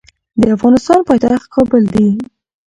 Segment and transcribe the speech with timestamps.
[0.41, 2.07] د افغانستان پایتخت کابل دي